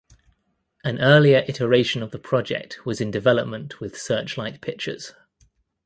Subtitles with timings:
[0.83, 5.13] An earlier iteration of the project was in development with Searchlight Pictures.